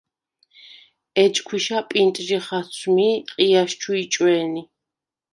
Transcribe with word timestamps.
ეჯ 1.23 1.35
ქვიშა 1.47 1.79
პინტჟი 1.89 2.37
ხაცვმი 2.45 3.09
ი 3.15 3.15
ყიჲას 3.31 3.71
ჩუ 3.81 3.91
იჭვე̄ნი. 4.03 4.61